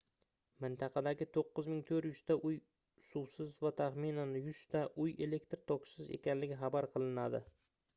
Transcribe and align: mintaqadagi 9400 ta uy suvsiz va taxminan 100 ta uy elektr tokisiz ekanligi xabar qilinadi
mintaqadagi 0.61 1.25
9400 1.37 2.21
ta 2.27 2.39
uy 2.49 2.57
suvsiz 3.11 3.51
va 3.67 3.71
taxminan 3.83 4.35
100 4.49 4.67
ta 4.73 4.83
uy 5.05 5.11
elektr 5.29 5.65
tokisiz 5.71 6.15
ekanligi 6.21 6.61
xabar 6.65 6.95
qilinadi 6.95 7.49